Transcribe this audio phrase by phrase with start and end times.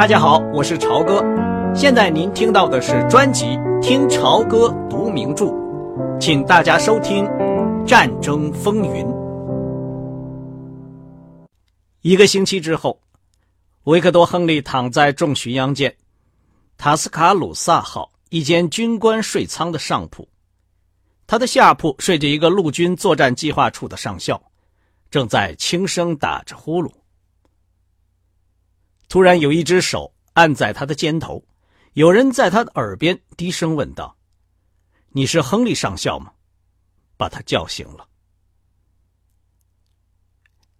[0.00, 1.22] 大家好，我是朝哥。
[1.74, 3.44] 现在您听到的是专辑
[3.82, 5.44] 《听朝歌读名著》，
[6.18, 7.26] 请大家收听
[7.84, 9.04] 《战争风云》。
[12.00, 12.98] 一个星期之后，
[13.84, 15.94] 维克多·亨利躺在重巡洋舰
[16.78, 20.26] 塔斯卡鲁萨号一间军官睡舱的上铺，
[21.26, 24.40] 他的下铺睡着一个陆军作战计划处的上校，
[25.10, 26.90] 正在轻声打着呼噜。
[29.10, 31.44] 突然，有一只手按在他的肩头，
[31.94, 34.16] 有人在他的耳边低声问道
[35.10, 36.30] ：“你是亨利上校吗？”
[37.18, 38.06] 把他叫醒了。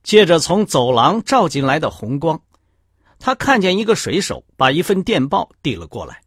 [0.05, 2.41] 借着从走廊照进来的红光，
[3.19, 6.23] 他看见一个水手把一份电报递了过来。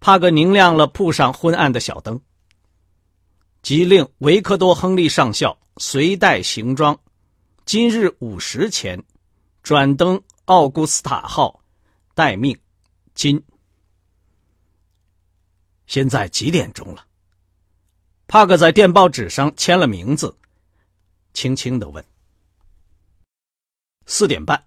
[0.00, 2.20] 帕格拧亮了铺上昏暗的小灯，
[3.62, 6.98] 即令维克多·亨利上校随带行装，
[7.64, 9.00] 今日午时前
[9.62, 10.20] 转登。
[10.46, 11.62] 奥古斯塔号，
[12.14, 12.58] 待命，
[13.14, 13.40] 今。
[15.86, 17.06] 现在几点钟了？
[18.26, 20.36] 帕克在电报纸上签了名字，
[21.32, 22.04] 轻轻的问
[24.06, 24.66] ：“四点半。”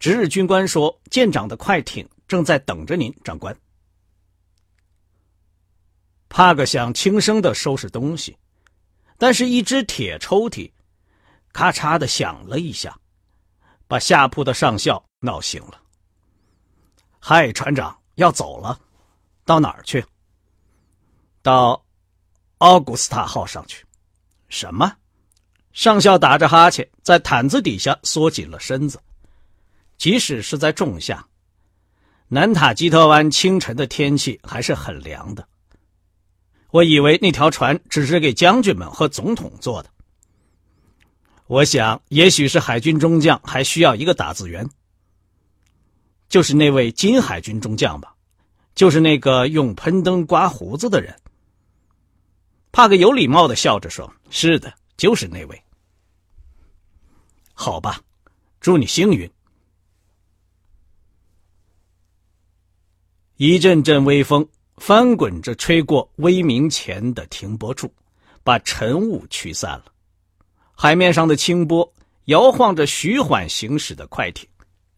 [0.00, 3.54] 值日军官说：“舰长的快艇正在等着您，长官。”
[6.30, 8.38] 帕克想轻声的收拾东西，
[9.18, 10.72] 但是一只铁抽屉
[11.52, 12.98] 咔嚓的响了一下。
[13.86, 15.80] 把下铺的上校闹醒了。
[17.18, 18.78] 嗨，船长，要走了，
[19.44, 20.04] 到哪儿去？
[21.42, 21.84] 到
[22.58, 23.84] 奥古斯塔号上去。
[24.48, 24.96] 什么？
[25.72, 29.00] 上校打着哈欠，在毯子底下缩紧了身子。
[29.96, 31.26] 即使是在仲夏，
[32.28, 35.48] 南塔基特湾清晨的天气还是很凉的。
[36.70, 39.90] 我以为那条船只是给将军们和总统坐的。
[41.46, 44.66] 我想，也许是海军中将还需要一个打字员，
[46.28, 48.14] 就是那位金海军中将吧，
[48.74, 51.14] 就是那个用喷灯刮胡子的人。
[52.72, 55.62] 帕克有礼貌的笑着说：“是的，就是那位。”
[57.52, 58.00] 好吧，
[58.58, 59.30] 祝你幸运。
[63.36, 67.92] 一阵阵微风翻滚着吹过威明前的停泊处，
[68.42, 69.93] 把晨雾驱散了。
[70.74, 71.90] 海面上的清波
[72.26, 74.46] 摇晃着徐缓行驶的快艇，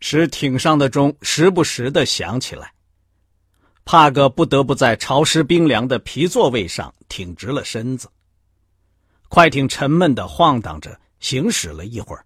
[0.01, 2.73] 使艇上的钟时不时的响起来。
[3.85, 8.09] 帕格不得不在潮湿冰凉的皮座位上挺直了身子。
[9.29, 12.25] 快艇沉闷的晃荡着行驶了一会儿。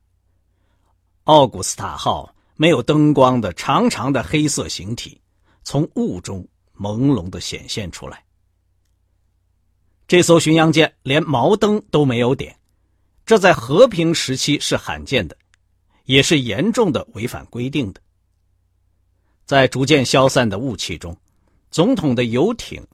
[1.24, 5.20] 奥古斯塔号没有灯光的长长的黑色形体
[5.62, 6.46] 从雾中
[6.78, 8.24] 朦胧的显现出来。
[10.08, 12.56] 这艘巡洋舰连毛灯都没有点。
[13.30, 15.36] 这在和平时期是罕见的，
[16.04, 18.00] 也是严重的违反规定的。
[19.46, 21.16] 在逐渐消散的雾气中，
[21.70, 22.84] 总统的游艇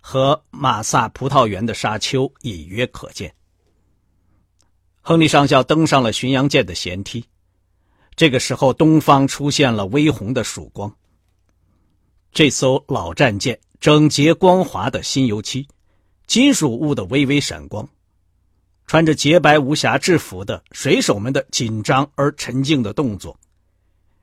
[0.00, 3.32] 和马萨葡萄园的沙丘隐约可见。
[5.00, 7.24] 亨利上校登上了巡洋舰的舷梯，
[8.16, 10.92] 这个时候，东方出现了微红的曙光。
[12.32, 15.68] 这艘老战舰整洁光滑的新油漆，
[16.26, 17.88] 金属物的微微闪光。
[18.88, 23.38] 穿着洁白无瑕制服的水手们的紧张而沉静的动作，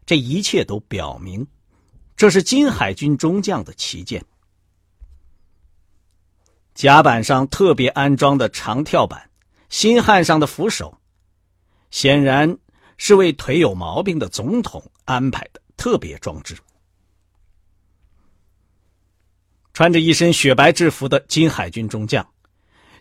[0.07, 1.45] 这一切都表明，
[2.17, 4.25] 这是金海军中将的旗舰。
[6.73, 9.29] 甲板上特别安装的长跳板，
[9.69, 10.97] 新焊上的扶手，
[11.91, 12.57] 显然
[12.97, 16.57] 是为腿有毛病的总统安排的特别装置。
[19.73, 22.27] 穿着一身雪白制服的金海军中将，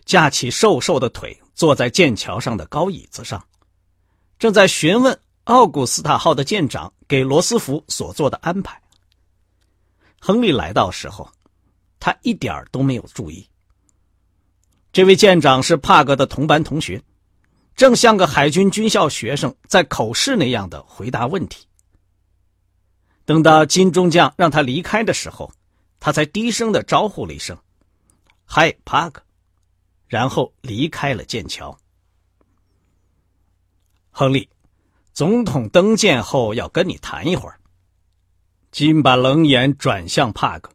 [0.05, 1.35] 架起瘦瘦的腿。
[1.55, 3.43] 坐在剑桥上的高椅子上，
[4.37, 8.79] 正在询问奥古斯塔号的舰长给罗斯福所做的安排。
[10.19, 11.29] 亨利来到时候，
[11.99, 13.47] 他一点都没有注意。
[14.91, 17.01] 这位舰长是帕格的同班同学，
[17.75, 21.65] 正像个海军军校学生在口试那样的回答问题。
[23.23, 25.51] 等到金中将让他离开的时候，
[25.99, 27.57] 他才低声的招呼了一声
[28.45, 29.21] ：“嗨，帕格。”
[30.15, 31.77] 然后离开了剑桥。
[34.11, 34.47] 亨利，
[35.11, 37.59] 总统登舰后要跟你谈一会儿。
[38.71, 40.71] 金把冷眼转向帕克，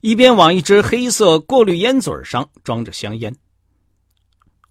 [0.00, 3.32] 一边往一只黑色过滤烟嘴上装着香烟。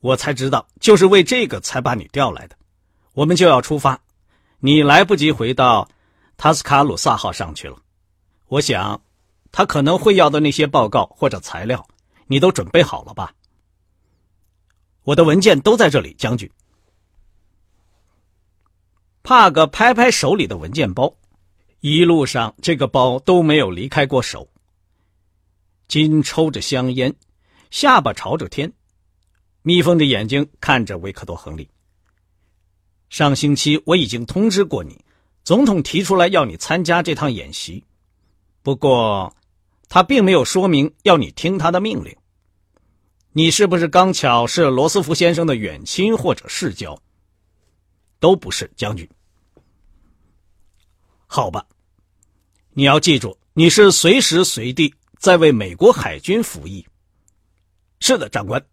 [0.01, 2.57] 我才知道，就是为这个才把你调来的。
[3.13, 3.97] 我们就要出发，
[4.59, 5.87] 你来不及回到
[6.35, 7.77] 塔斯卡鲁萨号上去了。
[8.49, 9.01] 我想，
[9.53, 11.87] 他可能会要的那些报告或者材料，
[12.27, 13.33] 你都准备好了吧？
[15.09, 16.47] 我的文件都在这里，将军。
[19.23, 21.11] 帕格拍拍手里的文件包，
[21.79, 24.47] 一路上这个包都没有离开过手。
[25.87, 27.15] 金抽着香烟，
[27.71, 28.71] 下巴朝着天，
[29.63, 31.67] 眯缝着眼睛看着维克多·亨利。
[33.09, 35.03] 上星期我已经通知过你，
[35.43, 37.83] 总统提出来要你参加这趟演习，
[38.61, 39.35] 不过
[39.87, 42.15] 他并没有说明要你听他的命令。
[43.31, 46.99] 你是不是刚巧是罗斯福先生的远亲或者世交？
[48.19, 49.07] 都不是，将军。
[51.27, 51.65] 好吧，
[52.71, 56.87] 你要记住，你是随时随地在为美国海军服役。
[57.99, 58.65] 是的，长官。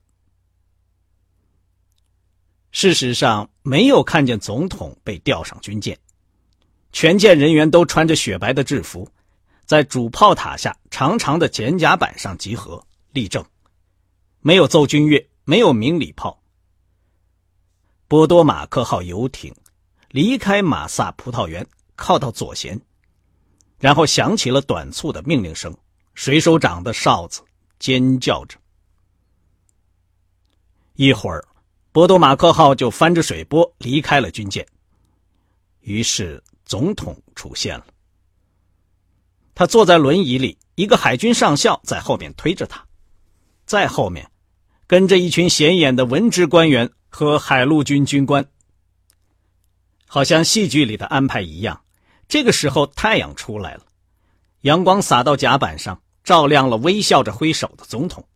[2.70, 5.98] 事实上，没有看见总统被吊上军舰，
[6.92, 9.06] 全舰人员都穿着雪白的制服，
[9.66, 12.82] 在主炮塔下长长的简甲板上集合
[13.12, 13.44] 立正。
[14.46, 16.40] 没有奏军乐，没有鸣礼炮。
[18.06, 19.52] 波多马克号游艇
[20.10, 21.66] 离开马萨葡萄园，
[21.96, 22.80] 靠到左舷，
[23.80, 25.76] 然后响起了短促的命令声。
[26.14, 27.42] 水手长的哨子
[27.80, 28.56] 尖叫着。
[30.94, 31.44] 一会儿，
[31.90, 34.64] 波多马克号就翻着水波离开了军舰。
[35.80, 37.86] 于是，总统出现了。
[39.56, 42.86] 他坐在轮椅里，一个海军上校在后面推着他，
[43.64, 44.30] 在后面。
[44.86, 48.46] 跟着一群显眼的文职官员和海陆军军官，
[50.06, 51.82] 好像戏剧里的安排一样。
[52.28, 53.82] 这个时候，太阳出来了，
[54.60, 58.26] 阳光洒到甲板上，照亮了微笑着挥手的总统。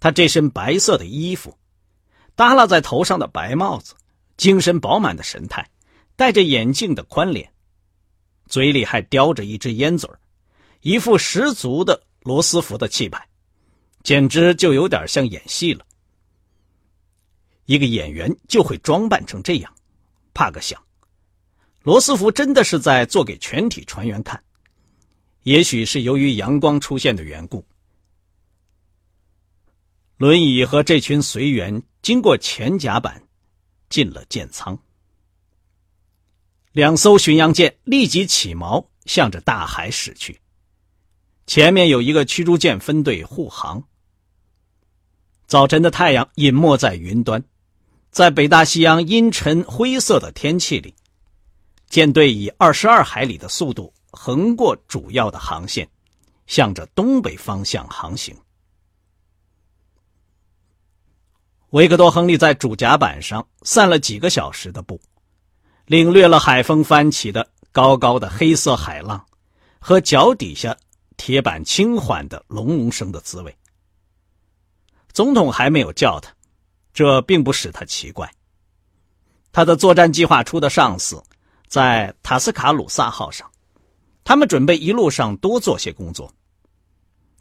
[0.00, 1.56] 他这身白色的衣服，
[2.34, 3.94] 耷拉在头上的白帽子，
[4.36, 5.70] 精神饱满的神态，
[6.16, 7.52] 戴着眼镜的宽脸，
[8.48, 10.10] 嘴里还叼着一支烟嘴
[10.80, 13.28] 一副十足的罗斯福的气派。
[14.02, 15.86] 简直就有点像演戏了。
[17.66, 19.72] 一个演员就会装扮成这样，
[20.34, 20.82] 帕克想，
[21.82, 24.42] 罗斯福真的是在做给全体船员看。
[25.44, 27.64] 也许是由于阳光出现的缘故，
[30.16, 33.22] 轮椅和这群随员经过前甲板，
[33.88, 34.78] 进了舰舱。
[36.72, 40.40] 两艘巡洋舰立即起锚，向着大海驶去。
[41.46, 43.82] 前面有一个驱逐舰分队护航。
[45.46, 47.42] 早晨的太阳隐没在云端，
[48.10, 50.94] 在北大西洋阴沉灰色的天气里，
[51.88, 55.86] 舰队以二十二海里的速度横过主要的航线，
[56.46, 58.34] 向着东北方向航行。
[61.70, 65.00] 维克多·亨利在主甲板上散了几个小时的步，
[65.86, 69.22] 领略了海风翻起的高高的黑色海浪
[69.78, 70.76] 和脚底下
[71.16, 73.54] 铁板轻缓的隆隆声的滋味。
[75.12, 76.34] 总统还没有叫他，
[76.92, 78.32] 这并不使他奇怪。
[79.52, 81.22] 他的作战计划处的上司
[81.68, 83.50] 在塔斯卡鲁萨号上，
[84.24, 86.32] 他们准备一路上多做些工作。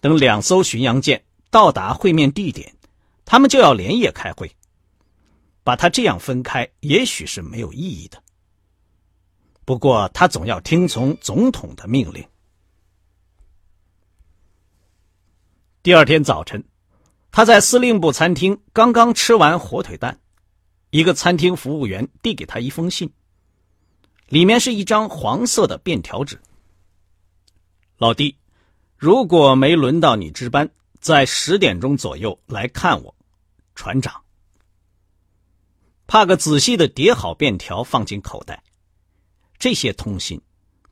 [0.01, 2.75] 等两艘巡洋舰到达会面地点，
[3.23, 4.53] 他们就要连夜开会。
[5.63, 8.21] 把他这样分开，也许是没有意义的。
[9.63, 12.25] 不过他总要听从总统的命令。
[15.83, 16.62] 第二天早晨。
[17.31, 20.19] 他在司令部餐厅刚刚吃完火腿蛋，
[20.89, 23.10] 一个餐厅服务员递给他一封信，
[24.28, 26.38] 里面是一张黄色的便条纸。
[27.97, 28.35] 老弟，
[28.97, 30.69] 如果没轮到你值班，
[31.00, 33.16] 在十点钟左右来看我，
[33.76, 34.21] 船长。
[36.07, 38.61] 帕克仔细的叠好便条，放进口袋。
[39.57, 40.42] 这些通信，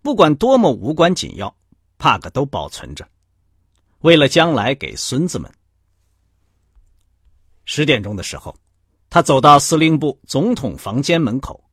[0.01, 1.53] 不管多么无关紧要，
[1.97, 3.05] 帕克都保存着，
[3.99, 5.51] 为了将来给孙子们。
[7.71, 8.55] 十点钟的时候，
[9.11, 11.63] 他走到司令部总统房间门口，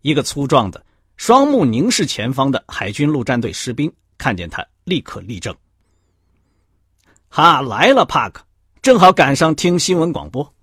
[0.00, 0.86] 一个粗壮的、
[1.16, 5.52] 双目凝视前方的海军陆战队士兵看见他，立刻立正。
[7.28, 8.44] 哈，来了，帕克，
[8.80, 10.54] 正好赶上听新闻广播。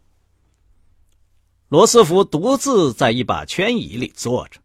[1.68, 4.62] 罗斯福独自在一把圈椅里坐着，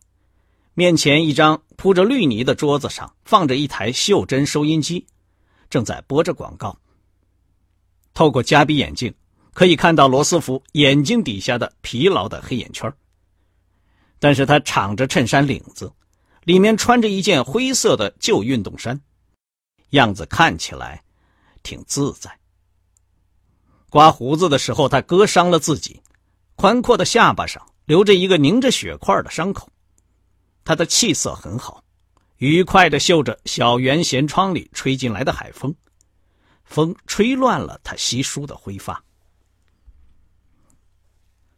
[0.74, 5.04] 面前一张铺着绿泥的桌子上放着一台袖珍收音机，
[5.68, 6.78] 正在播着广告。
[8.14, 9.12] 透过夹逼眼镜。
[9.56, 12.92] 可以看到罗斯福眼睛底下的疲劳的黑眼圈，
[14.18, 15.90] 但是他敞着衬衫领子，
[16.44, 19.00] 里面穿着一件灰色的旧运动衫，
[19.92, 21.02] 样子看起来
[21.62, 22.38] 挺自在。
[23.88, 26.02] 刮胡子的时候，他割伤了自己，
[26.56, 29.66] 宽阔的下巴上留着一个凝着血块的伤口。
[30.66, 31.82] 他的气色很好，
[32.36, 35.74] 愉快的嗅着小圆舷窗里吹进来的海风，
[36.66, 39.02] 风吹乱了他稀疏的灰发。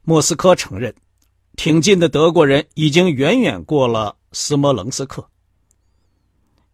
[0.08, 0.94] 莫斯科承认，
[1.54, 5.28] 挺进的德国人已经远远过了斯摩棱斯克。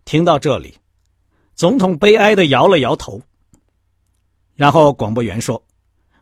[0.04, 0.78] 听到这里，
[1.56, 3.20] 总统悲哀的摇了摇头。
[4.54, 5.60] 然后广播员说：“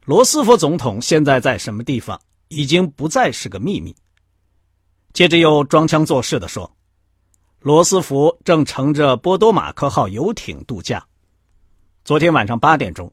[0.06, 3.94] 罗斯福总统现在在什么地方，已经不再是个秘密。”
[5.12, 6.74] 接着又装腔作势的说
[7.60, 11.06] ：“罗斯福正乘着波多马克号游艇度假。
[12.06, 13.12] 昨天晚上八点钟，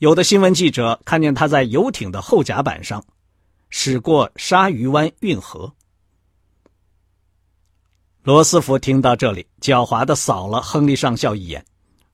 [0.00, 3.02] 有的新闻记者看见他在游艇的后甲板上
[3.70, 5.74] 驶过鲨鱼湾运河。”
[8.22, 11.64] 罗斯福听到这里，狡猾的扫了亨利上校一眼，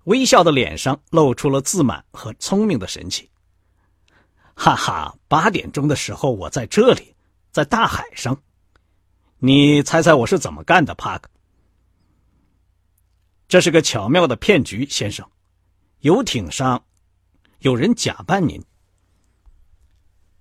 [0.04, 3.28] 微笑的脸上露出了自满和聪明的神情。
[4.54, 7.16] 哈哈，八点钟的时候我在这里，
[7.50, 8.40] 在大海上。
[9.38, 11.28] 你猜猜我是怎么干的，帕克？
[13.48, 15.28] 这是个巧妙的骗局，先生。
[16.00, 16.84] 游艇上
[17.58, 18.62] 有人假扮您。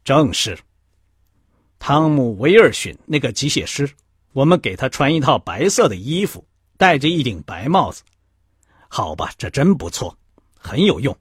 [0.03, 0.59] 正是。
[1.85, 3.91] 汤姆·威尔逊那个机械师。
[4.31, 6.47] 我们给他穿一套白色的衣服，
[6.77, 8.03] 戴着一顶白帽子，
[8.87, 10.17] 好吧，这真不错，
[10.57, 11.13] 很有用。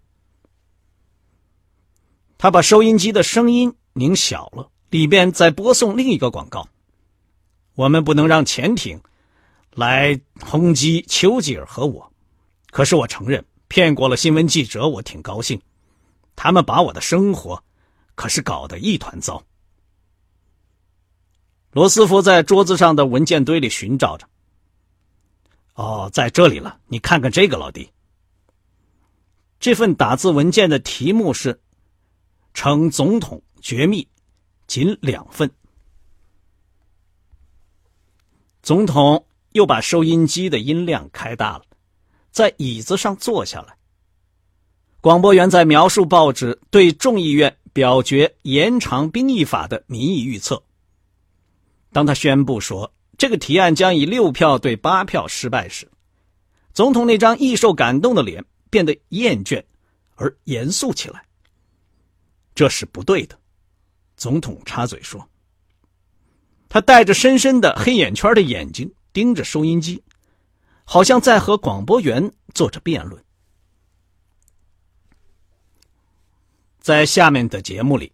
[2.38, 6.68] 他把收音机的声音拧小了，里边在播送另一个广告。
[7.74, 9.00] 我们不能让潜艇
[9.72, 12.12] 来轰击丘吉尔和我，
[12.70, 15.60] 可是我承认骗过了新闻记者，我挺高兴。
[16.36, 17.60] 他们把我的生活
[18.14, 19.42] 可是搞得一团糟。
[21.72, 24.28] 罗斯福在桌子上的文件堆里寻找着。
[25.74, 27.88] 哦，在这里了，你看看这个，老弟。
[29.58, 31.58] 这份打字文件的题目是
[32.52, 34.06] “呈总统绝密，
[34.66, 35.50] 仅两份”。
[38.62, 41.64] 总统又把收音机的音量开大了，
[42.30, 43.74] 在椅子上坐下来。
[45.00, 50.62] 广播员在描述报纸对众议院表决延长兵役法的民意预测。
[51.92, 55.88] 当他宣布说这个提案将以六票对八票失败时，
[56.72, 59.62] 总统那张易受感动的脸变得厌倦
[60.14, 61.22] 而严肃起来。
[62.54, 63.38] 这是不对的，
[64.16, 65.28] 总统插嘴说。
[66.68, 70.02] 他带着深深的黑眼圈的眼睛盯着收音机，
[70.84, 73.22] 好像在和广播员做着辩论。
[76.80, 78.10] 在下面的节目里，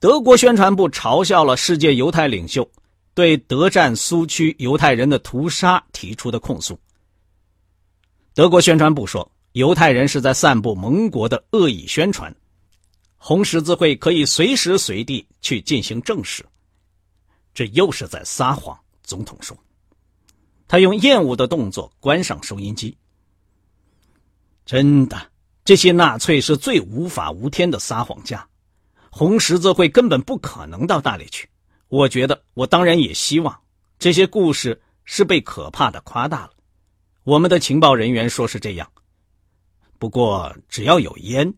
[0.00, 2.68] 德国宣传部嘲笑了世界犹太领袖。
[3.18, 6.78] 对德占苏区犹太人的屠杀提出的控诉。
[8.32, 12.32] 德国宣传部说，犹太人是在散布盟国的恶意宣传，
[13.16, 16.46] 红十字会可以随时随地去进行证实。
[17.52, 18.78] 这又是在撒谎。
[19.02, 19.58] 总统说，
[20.68, 22.96] 他用厌恶的动作关上收音机。
[24.64, 25.20] 真的，
[25.64, 28.48] 这些纳粹是最无法无天的撒谎家，
[29.10, 31.48] 红十字会根本不可能到那里去。
[31.88, 33.60] 我觉得，我当然也希望
[33.98, 36.50] 这些故事是被可怕的夸大了。
[37.24, 38.90] 我们的情报人员说是这样。
[39.98, 41.52] 不过，只要有烟，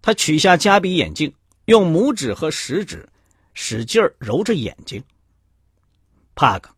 [0.00, 1.34] 他取下加比眼镜，
[1.66, 3.08] 用拇指和食指
[3.54, 5.02] 使劲揉着眼睛。
[6.34, 6.74] 帕克，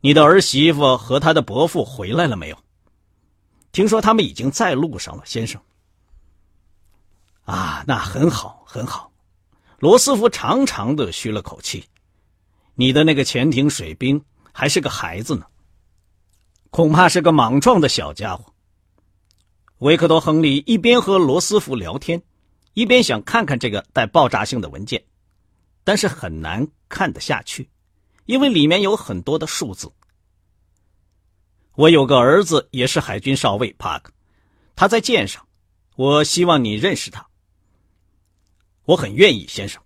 [0.00, 2.58] 你的儿媳妇和他的伯父回来了没有？
[3.72, 5.60] 听说他们已经在路上了，先生。
[7.44, 9.10] 啊，那很好，很好。
[9.84, 11.84] 罗斯福长长的吁了口气
[12.74, 15.44] ：“你的那个潜艇水兵还是个孩子呢，
[16.70, 18.54] 恐怕是个莽撞的小家伙。”
[19.80, 22.22] 维克多·亨利一边和罗斯福聊天，
[22.72, 25.04] 一边想看看这个带爆炸性的文件，
[25.84, 27.68] 但是很难看得下去，
[28.24, 29.92] 因为里面有很多的数字。
[31.74, 34.10] 我有个儿子，也是海军少尉帕克，
[34.76, 35.46] 他在舰上，
[35.94, 37.26] 我希望你认识他。
[38.84, 39.82] 我很愿意，先生。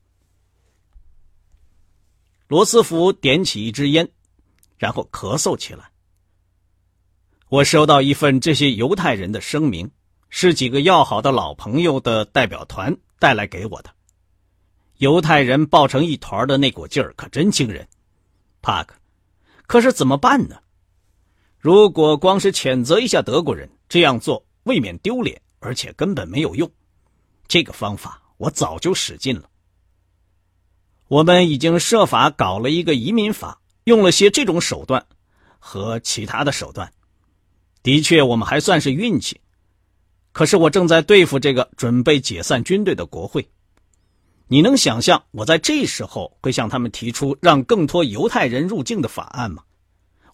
[2.49, 4.09] 罗斯福点起一支烟，
[4.77, 5.91] 然后咳嗽起来。
[7.49, 9.91] 我收到一份这些犹太人的声明，
[10.31, 13.91] 是几个要好的老朋友的代表团带来给我的。
[14.97, 17.87] 犹太人抱成一团的那股劲儿可真惊人，
[18.61, 18.95] 帕克。
[19.67, 20.57] 可是怎么办呢？
[21.59, 26.71] 如果光是谴责一下德国人，这样做未免丢脸，而且根本没有用。
[27.47, 28.23] 这个方法。
[28.39, 29.49] 我早就使劲了。
[31.09, 35.07] 我们已经设法搞了一个移民法，用了些这种手段
[35.59, 36.91] 和其他的手段。
[37.83, 39.41] 的确，我们还算是运气。
[40.33, 43.49] 可是我正在对付这个准备解散军队的国会。
[44.47, 49.63] 你能想象我在这时候会向他们提出让更多犹太人入境的法案吗？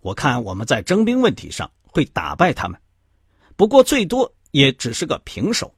[0.00, 2.78] 我看我们在征兵问题上会打败他们，
[3.56, 5.72] 不过最多也只是个平手。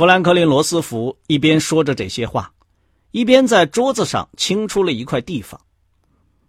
[0.00, 2.54] 富兰克林·罗斯福一边说着这些话，
[3.10, 5.60] 一边在桌子上清出了一块地方。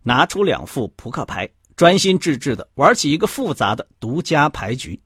[0.03, 4.97] 拿出两副扑克牌，专心致志的玩起一个复杂的独家牌局。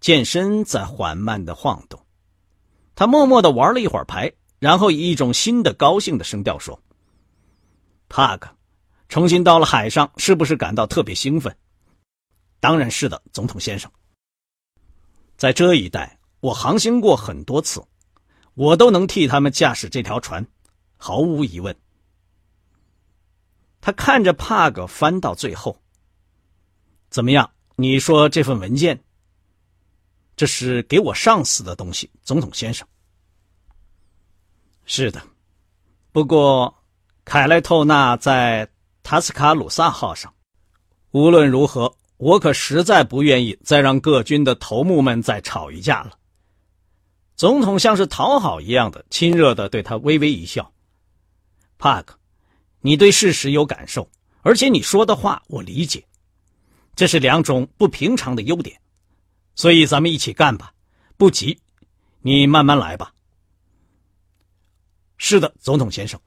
[0.00, 2.02] 剑身在缓慢的晃动，
[2.94, 6.82] 他默默的玩了一会儿牌，然后以一种新的高兴的声调说
[8.08, 8.48] ：“帕克，
[9.10, 11.54] 重新到了海上，是不是感到特别兴奋
[12.60, 13.92] ？”“当然是的，总统先生。
[15.36, 17.82] 在这一带，我航行过很多次，
[18.54, 20.46] 我都能替他们驾驶这条船，
[20.96, 21.74] 毫无疑问。”
[23.80, 25.80] 他看着帕格翻到最后，
[27.10, 27.50] 怎么样？
[27.76, 28.98] 你说这份文件？
[30.36, 32.86] 这是给我上司的东西，总统先生。
[34.84, 35.22] 是的，
[36.12, 36.74] 不过
[37.24, 38.68] 凯莱透纳在
[39.02, 40.32] 塔斯卡鲁萨号上。
[41.10, 46.18] 无论如何，我可实在不愿意再让各军的头目们再吵一架了。
[47.38, 50.72] 总统像是讨好一样的亲热的对他微微一笑。
[51.78, 52.18] 帕克，
[52.80, 54.10] 你对事实有感受，
[54.42, 56.04] 而且你说的话我理解，
[56.96, 58.80] 这是两种不平常的优点。
[59.54, 60.74] 所以咱们一起干吧，
[61.16, 61.60] 不急，
[62.22, 63.14] 你慢慢来吧。
[65.16, 66.20] 是的，总统先生。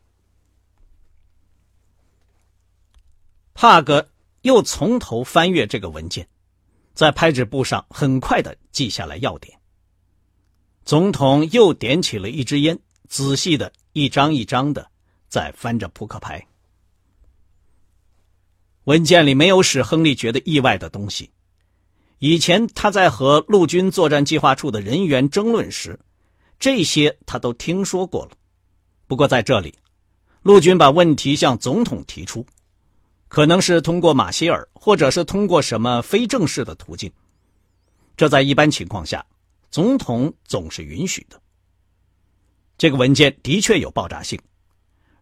[3.53, 4.09] 帕格
[4.43, 6.25] 又从头翻阅这个文件，
[6.93, 9.59] 在拍纸布上很快的记下来要点。
[10.83, 14.89] 总统又点起了一支烟，仔细的一张一张的
[15.27, 16.45] 在翻着扑克牌。
[18.85, 21.29] 文件里没有使亨利觉得意外的东西。
[22.17, 25.99] 以前他在和陆军作战计划处的人员争论时，
[26.59, 28.31] 这些他都听说过了。
[29.07, 29.73] 不过在这里，
[30.41, 32.45] 陆军把问题向总统提出，
[33.27, 37.11] 可能是通过马歇尔，或者是通过什么非正式的途径。
[38.17, 39.25] 这在一般情况下，
[39.71, 41.41] 总统总是允许的。
[42.77, 44.39] 这个文件的确有爆炸性，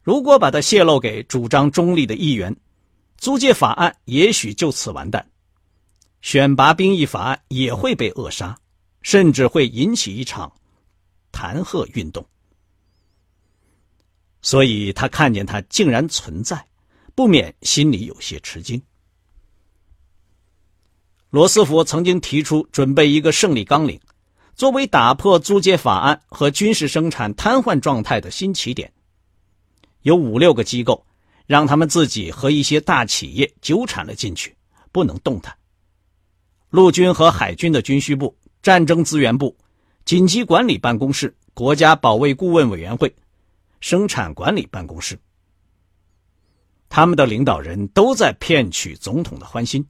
[0.02, 2.56] 如果把它泄露给主张中立的议员，
[3.18, 5.30] 租借法案也许就此完蛋。
[6.22, 8.58] 选拔兵役法案也会被扼杀，
[9.02, 10.52] 甚至会引起一场
[11.32, 12.26] 弹劾运动。
[14.42, 16.66] 所以他看见它竟然存在，
[17.14, 18.82] 不免心里有些吃惊。
[21.30, 24.00] 罗斯福曾经提出准备一个胜利纲领，
[24.60, 28.92] 作为打破租借法案和军事生产瘫痪状态的新起点。
[30.02, 31.06] 有五六个机构，
[31.46, 34.54] 让他们自己和一些大企业纠缠了进去，
[34.92, 35.56] 不能动弹。
[36.72, 39.56] 陆军和海军的军需部、战争资源部、
[40.04, 43.16] 紧急管理办公室、国家保卫顾问委员会、
[43.80, 45.18] 生产管理办公室，
[46.90, 49.88] 他们的领导人都在骗取总统的欢心。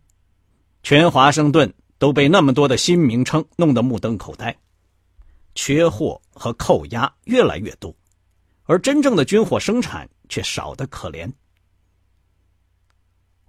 [0.84, 4.58] 全华盛顿都被那么多的新名称弄得目瞪口呆，
[5.54, 7.96] 缺货和扣押越来越多，
[8.64, 11.32] 而真正的军火生产却少得可怜。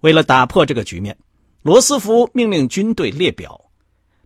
[0.01, 1.17] 为了打破这个局面。
[1.63, 3.69] 罗斯福命令军队列表，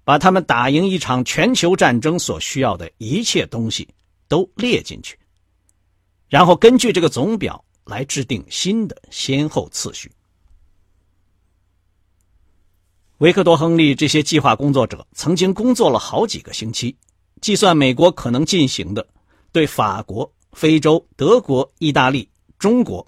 [0.05, 3.85] 把他们打赢一场全球战争所需要的一切东西
[4.29, 5.19] 都列进去，
[6.29, 10.09] 然后根据这个总表来制定新的先后次序。
[13.19, 16.93] 维克多·亨利这些计划工作者曾经工作了好几个星期，
[17.39, 19.07] 计算美国可能进行的
[19.53, 23.05] 对法国、非洲、德国、意大利、中国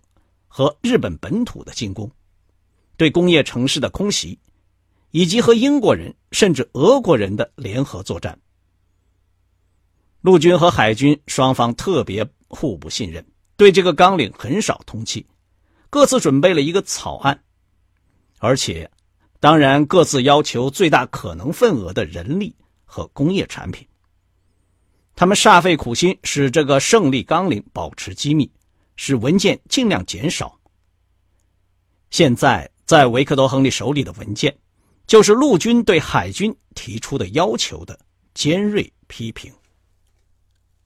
[0.47, 2.09] 和日本本土的进攻。
[2.95, 4.39] 对工业城市的空袭，
[5.11, 8.39] 以及和英国人甚至俄国人的联合作战，
[10.21, 13.23] 陆军和海军双方特别互不信任，
[13.57, 15.23] 对这个纲领很少通气，
[15.89, 17.39] 各自准备了一个草案，
[18.39, 18.89] 而且，
[19.39, 23.87] 当然各自要求最大可能份额的人力和工业产品。
[25.15, 28.51] 他们煞费苦心使这个胜利纲领保持机密，
[28.95, 30.57] 使文件尽量减少。
[32.09, 32.69] 现在。
[32.87, 34.57] 在维克多·亨利手里的文件，
[35.07, 37.99] 就是陆军对海军提出的要求的
[38.33, 39.53] 尖锐批评。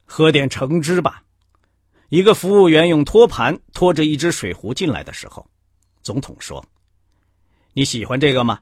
[0.04, 1.22] 喝点橙汁吧。
[2.10, 5.46] 一个服务员用托盘拖着一只水壶进来的时候，
[6.02, 6.66] 总统说
[7.74, 8.60] ：“你喜欢这个吗？”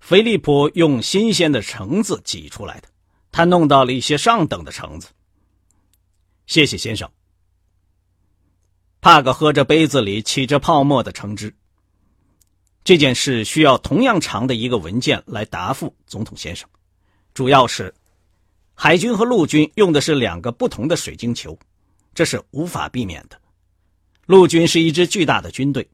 [0.00, 2.88] 菲利普用新鲜的橙子挤出来的，
[3.30, 5.08] 他弄到了一些上等的橙子。
[6.46, 7.08] 谢谢先生。
[9.00, 11.54] 帕克喝着杯子里起着泡沫的橙汁。
[12.82, 16.68] 这件事需要同样长的一个文件来答复总统先生，
[17.32, 17.94] 主要是
[18.74, 21.56] 海军和陆军用的是两个不同的水晶球，
[22.12, 23.40] 这是无法避免的。
[24.26, 25.88] 陆军是一支巨大的军队，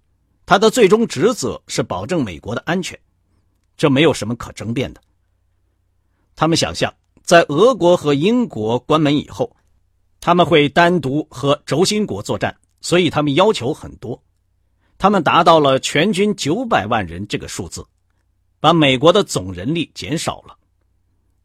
[0.48, 2.98] 他的最终职责是保证美国的安全，
[3.76, 5.00] 这没有什么可争辩的。
[6.34, 6.90] 他们想象
[7.22, 9.54] 在俄国和英国关门以后，
[10.20, 14.18] 他们会单独和轴心国作战，所以他们要求很多。
[14.96, 17.86] 他们达到了全军九百万人这个数字，
[18.58, 20.56] 把美国的总人力减少了。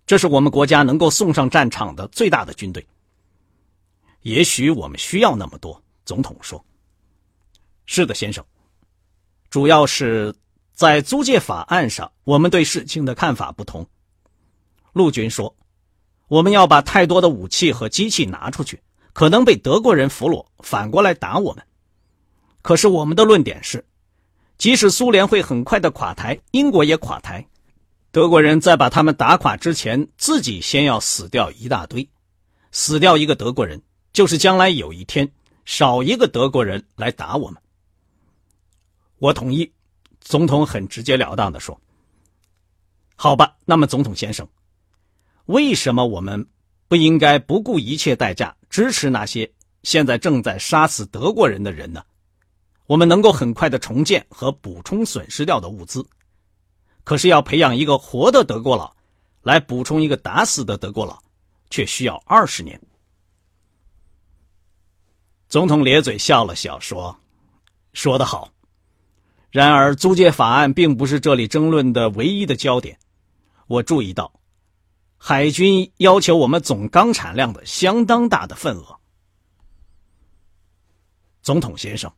[0.06, 2.88] 这是我们国家能够送上战场的最大的军队。
[4.22, 6.64] 也许我们需要那么多，总统说。
[7.86, 8.42] 是的，先生。
[9.54, 10.34] 主要是
[10.74, 13.88] 在租借法案上，我们对事情的看法不同。
[14.94, 15.56] 陆军说，
[16.28, 18.82] 我们要把太多的武器和机器拿出去，
[19.14, 21.64] 可能被德国人俘虏，反过来打我们。
[22.64, 23.86] 可是我们的论点是，
[24.58, 27.48] 即使苏联会很快的垮台，英国也垮台。
[28.10, 32.10] 德国人在把他们打垮之前，自己先要死掉一大堆，
[32.72, 33.80] 死掉一个德国人，
[34.14, 35.32] 就是将来有一天
[35.64, 37.62] 少一个德国人来打我们。
[39.24, 39.72] 我同意，
[40.20, 41.80] 总统很直截了当的说
[43.16, 44.46] ：“好吧，那么总统先生，
[45.46, 46.46] 为什么我们
[46.90, 49.50] 不应该不顾一切代价支持那些
[49.84, 52.04] 现在正在杀死德国人的人呢？
[52.86, 56.06] 我们能够很快的重建和补充损失掉的物资。”
[57.06, 58.94] 可是要培养一个活的德国佬，
[59.42, 61.18] 来补充一个打死的德国佬，
[61.70, 62.78] 却需要二十年。
[65.48, 67.18] 总统咧嘴笑了笑，说
[67.94, 68.53] ：“说得好。
[69.54, 72.98] 然而租借法案并不是这里争论的唯一的焦点。
[73.68, 74.34] 我注意到，
[75.16, 79.00] 海军要求我们总钢产量的相当大的份额。”
[81.44, 82.12] 总统先生，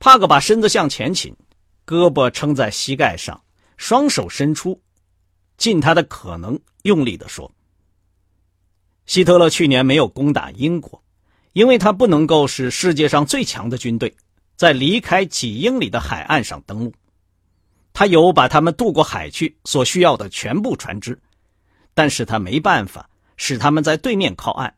[0.00, 1.36] 帕克把身子向前倾，
[1.86, 3.40] 胳膊撑在膝盖上。
[3.76, 4.82] 双手伸出，
[5.56, 7.52] 尽他的可能用力的说
[9.06, 11.04] ：“希特勒去年没有攻打英国，
[11.52, 14.16] 因为他不能够使世界上最强的军队
[14.56, 16.92] 在离开几英里的海岸上登陆。
[17.92, 21.18] 他有把他们渡过海去所需要的全部船只，
[21.94, 24.74] 但是他没办法使他们在对面靠岸。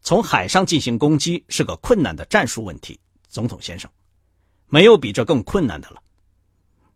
[0.00, 3.90] 从海上进行攻击是个困难的战术问题，总统先生，
[4.68, 6.02] 没有比这更困难的了。”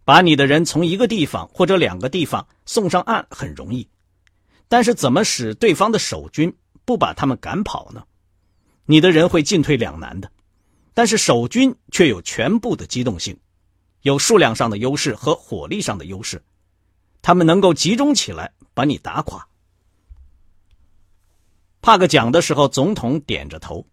[0.02, 3.88] 把你的人从一个地方或者两个地方送上岸很容易，
[4.66, 8.04] 但是怎么使对方的守军不把他们赶跑呢？
[8.86, 10.32] 你的人会进退两难的，
[10.92, 13.38] 但是守军却有全部的机动性，
[14.02, 16.42] 有数量上的优势和火力上的优势，
[17.22, 19.46] 他们能够集中起来把你打垮。
[21.82, 23.86] 帕克讲的时候，总统点着头，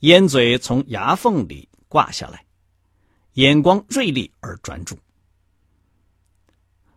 [0.00, 2.44] 烟嘴从牙缝里挂下来，
[3.32, 4.96] 眼光锐利而专注。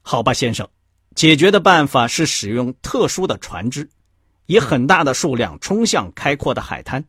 [0.01, 0.67] 好吧，先生，
[1.15, 3.89] 解决的办法是使用特殊的船只，
[4.45, 7.03] 以很大的数量冲向开阔的海滩。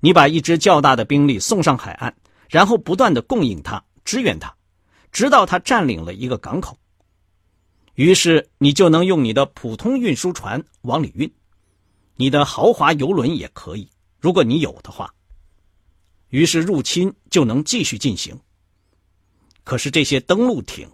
[0.00, 2.14] 你把一支较大的兵力送上海岸，
[2.48, 4.54] 然后不断的供应它、支援它，
[5.12, 6.78] 直到它占领了一个港口。
[7.94, 11.32] 于是你就能用你的普通运输船往里运，
[12.16, 13.88] 你的豪华游轮也可以，
[14.20, 15.12] 如果你有的话。
[16.30, 18.38] 于是入侵就能继续进行。
[19.62, 20.88] 可是这些登陆艇。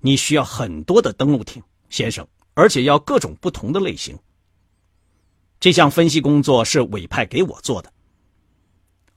[0.00, 4.16] 你需要很多的登陆艇，先生，而且要各种不同的类型。
[5.58, 7.92] 这项分析工作是委派给我做的。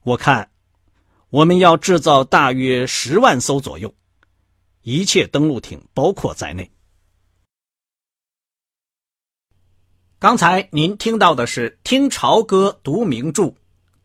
[0.03, 0.49] 我看，
[1.29, 3.93] 我们要制造大约十万艘左右，
[4.81, 6.71] 一切登陆艇包括在内。
[10.17, 13.53] 刚才您听到的是《听潮歌读名著：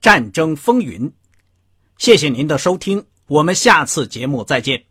[0.01, 1.11] 战争风云》，
[1.99, 4.85] 谢谢您的收听，我们下次节目再见。